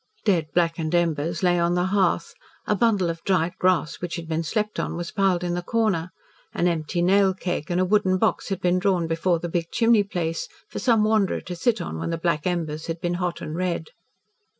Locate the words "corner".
5.61-6.09